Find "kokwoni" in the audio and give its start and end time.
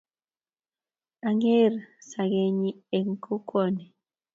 3.23-3.83